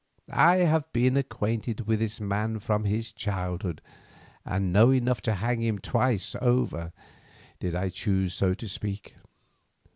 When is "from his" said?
2.57-3.11